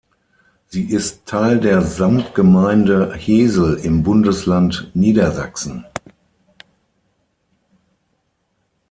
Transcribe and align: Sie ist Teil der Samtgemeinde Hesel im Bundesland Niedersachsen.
Sie 0.69 0.85
ist 0.89 1.27
Teil 1.27 1.59
der 1.59 1.83
Samtgemeinde 1.83 3.13
Hesel 3.13 3.75
im 3.75 4.01
Bundesland 4.01 4.89
Niedersachsen. 4.95 5.85